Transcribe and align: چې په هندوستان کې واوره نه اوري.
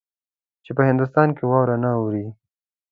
چې 0.65 0.71
په 0.77 0.81
هندوستان 0.89 1.27
کې 1.37 1.43
واوره 1.45 1.75
نه 1.83 1.89
اوري. 1.97 2.25